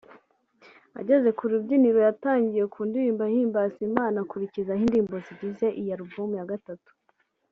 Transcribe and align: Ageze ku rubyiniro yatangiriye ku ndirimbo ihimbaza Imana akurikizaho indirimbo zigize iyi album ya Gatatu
Ageze 0.99 1.29
ku 1.37 1.43
rubyiniro 1.51 1.99
yatangiriye 2.07 2.65
ku 2.73 2.79
ndirimbo 2.89 3.21
ihimbaza 3.29 3.77
Imana 3.89 4.15
akurikizaho 4.23 4.79
indirimbo 4.83 5.15
zigize 5.25 5.65
iyi 5.79 5.89
album 5.97 6.29
ya 6.39 6.49
Gatatu 6.51 6.91